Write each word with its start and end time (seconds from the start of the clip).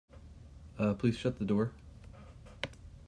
Please 0.97 1.15
shut 1.15 1.37
the 1.37 1.45
door. 1.45 1.73